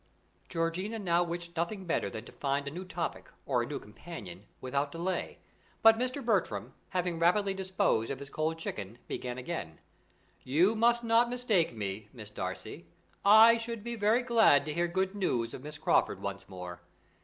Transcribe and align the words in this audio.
Georgiana 0.49 0.97
now 0.97 1.21
wished 1.21 1.55
nothing 1.55 1.85
better 1.85 2.09
than 2.09 2.25
to 2.25 2.31
find 2.31 2.67
a 2.67 2.71
new 2.71 2.83
topic 2.83 3.29
or 3.45 3.61
a 3.61 3.67
new 3.67 3.77
companion 3.77 4.47
without 4.59 4.91
delay; 4.91 5.37
but 5.83 5.95
Mr. 5.99 6.25
Bertram, 6.25 6.73
having 6.89 7.19
rapidly 7.19 7.53
disposed 7.53 8.09
of 8.09 8.17
his 8.17 8.31
cold 8.31 8.57
chicken, 8.57 8.97
began 9.07 9.37
again: 9.37 9.79
"You 10.43 10.73
must 10.73 11.03
not 11.03 11.29
mistake 11.29 11.75
me, 11.75 12.09
Miss 12.13 12.31
Darcy. 12.31 12.87
I 13.23 13.57
should 13.57 13.83
be 13.83 13.95
very 13.95 14.23
glad 14.23 14.65
to 14.65 14.73
hear 14.73 14.87
good 14.87 15.13
news 15.13 15.53
of 15.53 15.61
Miss 15.61 15.77
Crawford 15.77 16.19
once 16.19 16.49
more. 16.49 16.81